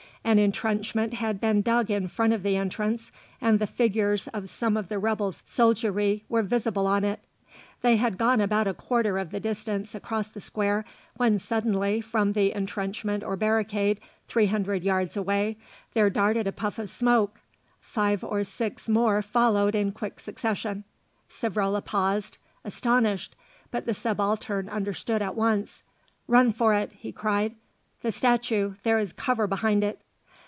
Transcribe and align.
An 0.23 0.37
entrenchment 0.37 1.15
had 1.15 1.41
been 1.41 1.63
dug 1.63 1.89
in 1.89 2.07
front 2.07 2.31
of 2.31 2.43
the 2.43 2.55
entrance, 2.55 3.11
and 3.41 3.57
the 3.57 3.65
figures 3.65 4.27
of 4.29 4.47
some 4.47 4.77
of 4.77 4.87
the 4.87 4.99
rebel 4.99 5.31
soldiery 5.31 6.23
were 6.29 6.43
visible 6.43 6.85
on 6.85 7.03
it. 7.03 7.21
They 7.81 7.95
had 7.95 8.19
gone 8.19 8.39
about 8.39 8.67
a 8.67 8.73
quarter 8.75 9.17
of 9.17 9.31
the 9.31 9.39
distance 9.39 9.95
across 9.95 10.29
the 10.29 10.39
square, 10.39 10.85
when 11.17 11.39
suddenly, 11.39 12.01
from 12.01 12.33
the 12.33 12.53
entrenchment 12.55 13.23
or 13.23 13.35
barricade 13.35 13.99
three 14.27 14.45
hundred 14.45 14.83
yards 14.83 15.17
away, 15.17 15.57
there 15.95 16.09
darted 16.11 16.45
a 16.45 16.51
puff 16.51 16.77
of 16.77 16.87
smoke; 16.87 17.39
five 17.79 18.23
or 18.23 18.43
six 18.43 18.87
more 18.87 19.23
followed 19.23 19.73
in 19.73 19.91
quick 19.91 20.19
succession. 20.19 20.83
Savrola 21.31 21.83
paused, 21.83 22.37
astonished, 22.63 23.35
but 23.71 23.87
the 23.87 23.95
Subaltern 23.95 24.69
understood 24.69 25.23
at 25.23 25.35
once. 25.35 25.81
"Run 26.27 26.53
for 26.53 26.75
it!" 26.75 26.91
he 26.93 27.11
cried. 27.11 27.55
"The 28.03 28.11
statue, 28.11 28.75
there 28.83 28.99
is 28.99 29.13
cover 29.13 29.47
behind 29.47 29.83
it." 29.83 29.99